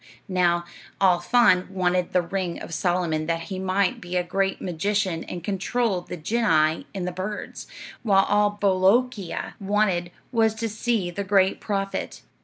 [0.27, 0.65] "Now,
[0.99, 5.43] Al Faan wanted the ring of Solomon that he might be a great magician and
[5.43, 7.67] control the genii and the birds,
[8.01, 12.23] while all Bolookeea wanted was to see the great prophet.